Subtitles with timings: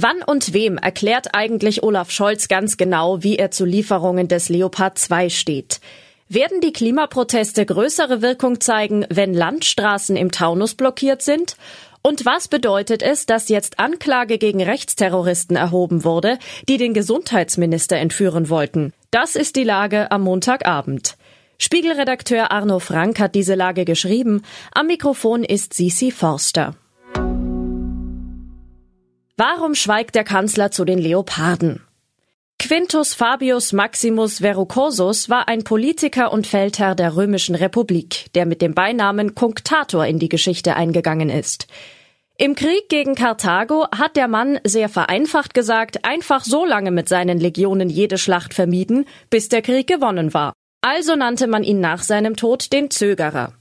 [0.00, 4.96] Wann und wem erklärt eigentlich Olaf Scholz ganz genau, wie er zu Lieferungen des Leopard
[4.96, 5.80] 2 steht?
[6.28, 11.56] Werden die Klimaproteste größere Wirkung zeigen, wenn Landstraßen im Taunus blockiert sind?
[12.00, 16.38] Und was bedeutet es, dass jetzt Anklage gegen Rechtsterroristen erhoben wurde,
[16.68, 18.92] die den Gesundheitsminister entführen wollten?
[19.10, 21.16] Das ist die Lage am Montagabend.
[21.58, 24.42] Spiegelredakteur Arno Frank hat diese Lage geschrieben.
[24.70, 26.76] Am Mikrofon ist Sisi Forster.
[29.40, 31.80] Warum schweigt der Kanzler zu den Leoparden?
[32.58, 38.74] Quintus Fabius Maximus Verrucosus war ein Politiker und Feldherr der Römischen Republik, der mit dem
[38.74, 41.68] Beinamen Cunctator in die Geschichte eingegangen ist.
[42.36, 47.38] Im Krieg gegen Karthago hat der Mann sehr vereinfacht gesagt einfach so lange mit seinen
[47.38, 50.52] Legionen jede Schlacht vermieden, bis der Krieg gewonnen war.
[50.80, 53.52] Also nannte man ihn nach seinem Tod den Zögerer.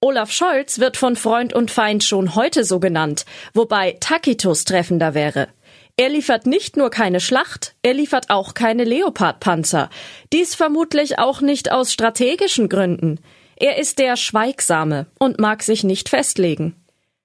[0.00, 5.48] Olaf Scholz wird von Freund und Feind schon heute so genannt, wobei Tacitus treffender wäre.
[5.96, 9.90] Er liefert nicht nur keine Schlacht, er liefert auch keine Leopardpanzer.
[10.32, 13.18] Dies vermutlich auch nicht aus strategischen Gründen.
[13.56, 16.76] Er ist der Schweigsame und mag sich nicht festlegen.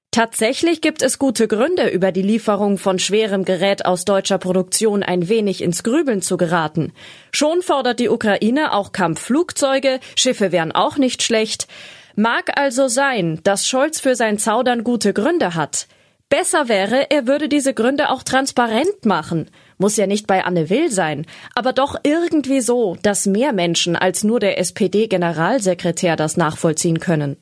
[0.09, 5.30] Tatsächlich gibt es gute Gründe, über die Lieferung von schwerem Gerät aus deutscher Produktion ein
[5.30, 6.92] wenig ins Grübeln zu geraten.
[7.31, 11.67] Schon fordert die Ukraine auch Kampfflugzeuge, Schiffe wären auch nicht schlecht.
[12.16, 15.88] Mag also sein, dass Scholz für sein Zaudern gute Gründe hat.
[16.30, 19.50] Besser wäre, er würde diese Gründe auch transparent machen.
[19.78, 24.23] Muss ja nicht bei Anne Will sein, aber doch irgendwie so, dass mehr Menschen als
[24.23, 27.38] nur der SPD-Generalsekretär das nachvollziehen können.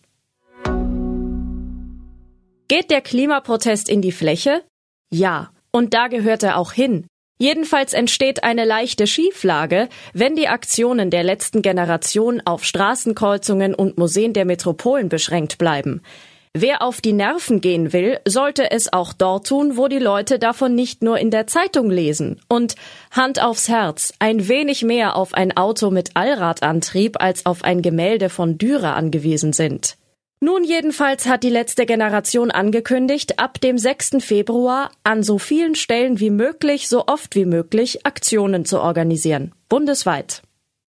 [2.69, 4.63] Geht der Klimaprotest in die Fläche?
[5.09, 7.08] Ja, und da gehört er auch hin.
[7.42, 14.34] Jedenfalls entsteht eine leichte Schieflage, wenn die Aktionen der letzten Generation auf Straßenkreuzungen und Museen
[14.34, 16.03] der Metropolen beschränkt bleiben.
[16.53, 20.75] Wer auf die Nerven gehen will, sollte es auch dort tun, wo die Leute davon
[20.75, 22.39] nicht nur in der Zeitung lesen.
[22.47, 22.75] Und
[23.09, 28.29] Hand aufs Herz, ein wenig mehr auf ein Auto mit Allradantrieb als auf ein Gemälde
[28.29, 29.97] von Dürer angewiesen sind.
[30.44, 34.18] Nun jedenfalls hat die letzte Generation angekündigt, ab dem 6.
[34.22, 40.41] Februar an so vielen Stellen wie möglich, so oft wie möglich Aktionen zu organisieren, bundesweit.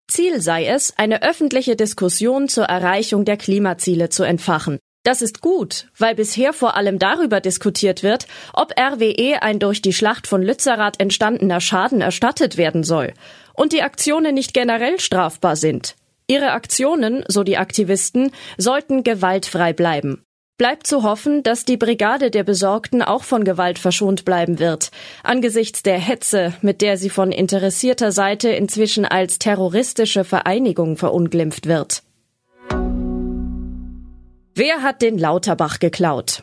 [0.07, 4.79] Ziel sei es, eine öffentliche Diskussion zur Erreichung der Klimaziele zu entfachen.
[5.03, 9.95] Das ist gut, weil bisher vor allem darüber diskutiert wird, ob RWE ein durch die
[9.95, 13.15] Schlacht von Lützerath entstandener Schaden erstattet werden soll
[13.55, 15.95] und die Aktionen nicht generell strafbar sind.
[16.31, 20.23] Ihre Aktionen, so die Aktivisten, sollten gewaltfrei bleiben.
[20.59, 24.91] Bleibt zu hoffen, dass die Brigade der Besorgten auch von Gewalt verschont bleiben wird,
[25.23, 32.03] angesichts der Hetze, mit der sie von interessierter Seite inzwischen als terroristische Vereinigung verunglimpft wird.
[34.55, 36.43] Wer hat den Lauterbach geklaut?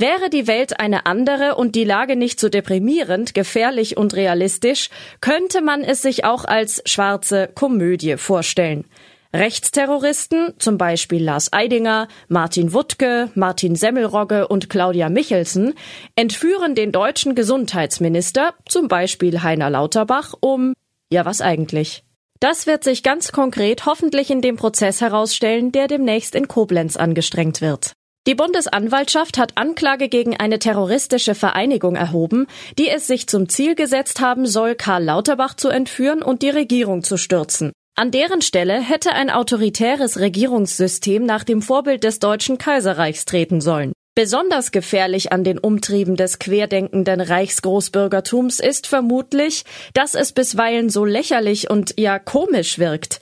[0.00, 4.88] Wäre die Welt eine andere und die Lage nicht so deprimierend, gefährlich und realistisch,
[5.20, 8.86] könnte man es sich auch als schwarze Komödie vorstellen.
[9.34, 15.74] Rechtsterroristen, zum Beispiel Lars Eidinger, Martin Wuttke, Martin Semmelrogge und Claudia Michelsen,
[16.16, 20.72] entführen den deutschen Gesundheitsminister, zum Beispiel Heiner Lauterbach, um,
[21.10, 22.04] ja was eigentlich?
[22.40, 27.60] Das wird sich ganz konkret hoffentlich in dem Prozess herausstellen, der demnächst in Koblenz angestrengt
[27.60, 27.92] wird.
[28.26, 32.48] Die Bundesanwaltschaft hat Anklage gegen eine terroristische Vereinigung erhoben,
[32.78, 37.02] die es sich zum Ziel gesetzt haben soll, Karl Lauterbach zu entführen und die Regierung
[37.02, 37.72] zu stürzen.
[37.94, 43.94] An deren Stelle hätte ein autoritäres Regierungssystem nach dem Vorbild des Deutschen Kaiserreichs treten sollen.
[44.14, 49.64] Besonders gefährlich an den Umtrieben des querdenkenden Reichsgroßbürgertums ist vermutlich,
[49.94, 53.20] dass es bisweilen so lächerlich und ja komisch wirkt.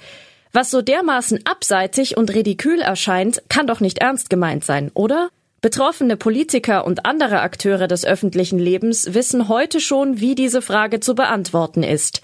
[0.52, 5.30] Was so dermaßen abseitig und ridikül erscheint, kann doch nicht ernst gemeint sein, oder?
[5.60, 11.14] Betroffene Politiker und andere Akteure des öffentlichen Lebens wissen heute schon, wie diese Frage zu
[11.14, 12.22] beantworten ist.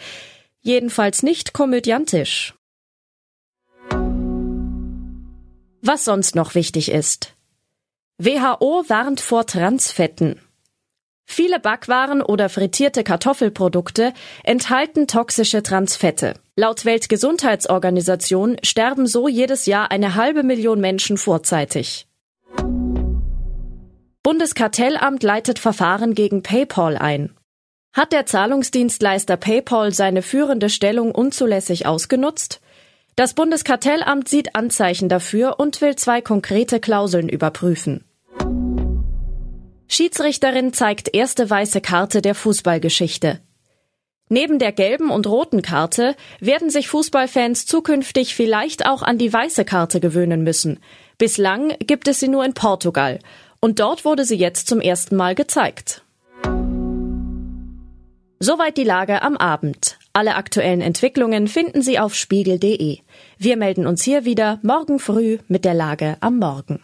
[0.61, 2.55] Jedenfalls nicht komödiantisch.
[5.83, 7.35] Was sonst noch wichtig ist.
[8.19, 10.41] WHO warnt vor Transfetten.
[11.27, 14.15] Viele Backwaren oder frittierte Kartoffelprodukte
[14.45, 16.35] enthalten toxische Transfette.
[16.57, 22.07] Laut Weltgesundheitsorganisation sterben so jedes Jahr eine halbe Million Menschen vorzeitig.
[24.23, 27.35] Bundeskartellamt leitet Verfahren gegen PayPal ein.
[27.93, 32.61] Hat der Zahlungsdienstleister PayPal seine führende Stellung unzulässig ausgenutzt?
[33.17, 38.05] Das Bundeskartellamt sieht Anzeichen dafür und will zwei konkrete Klauseln überprüfen.
[39.89, 43.41] Schiedsrichterin zeigt erste weiße Karte der Fußballgeschichte.
[44.29, 49.65] Neben der gelben und roten Karte werden sich Fußballfans zukünftig vielleicht auch an die weiße
[49.65, 50.81] Karte gewöhnen müssen.
[51.19, 53.19] Bislang gibt es sie nur in Portugal
[53.61, 56.03] und dort wurde sie jetzt zum ersten Mal gezeigt.
[58.41, 59.99] Soweit die Lage am Abend.
[60.13, 62.99] Alle aktuellen Entwicklungen finden Sie auf spiegel.de.
[63.39, 66.83] Wir melden uns hier wieder morgen früh mit der Lage am Morgen.